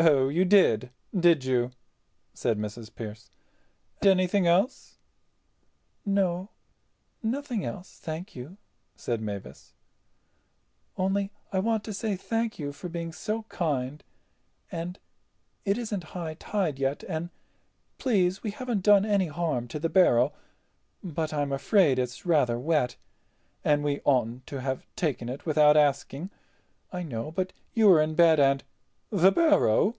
"Oh, 0.00 0.28
you 0.28 0.44
did, 0.44 0.90
did 1.18 1.44
you?" 1.44 1.72
said 2.32 2.56
Mrs. 2.56 2.94
Pearce. 2.94 3.32
"Anything 4.00 4.46
else—?" 4.46 4.94
"No, 6.06 6.50
nothing 7.20 7.64
else, 7.64 7.98
thank 7.98 8.36
you," 8.36 8.58
said 8.94 9.20
Mavis, 9.20 9.74
"only 10.96 11.32
I 11.52 11.58
want 11.58 11.82
to 11.82 11.92
say 11.92 12.14
thank 12.14 12.60
you 12.60 12.70
for 12.72 12.88
being 12.88 13.12
so 13.12 13.42
kind, 13.48 14.04
and 14.70 15.00
it 15.64 15.76
isn't 15.76 16.04
high 16.14 16.34
tide 16.34 16.78
yet, 16.78 17.02
and 17.08 17.30
please 17.98 18.40
we 18.44 18.52
haven't 18.52 18.84
done 18.84 19.04
any 19.04 19.26
harm 19.26 19.66
to 19.66 19.80
the 19.80 19.88
barrow—but 19.88 21.34
I'm 21.34 21.50
afraid 21.50 21.98
it's 21.98 22.24
rather 22.24 22.56
wet, 22.56 22.94
and 23.64 23.82
we 23.82 24.00
oughtn't 24.04 24.46
to 24.46 24.60
have 24.60 24.86
taken 24.94 25.28
it 25.28 25.44
without 25.44 25.76
asking, 25.76 26.30
I 26.92 27.02
know, 27.02 27.32
but 27.32 27.52
you 27.74 27.88
were 27.88 28.00
in 28.00 28.14
bed 28.14 28.38
and—" 28.38 28.62
"The 29.10 29.32
barrow?" 29.32 29.94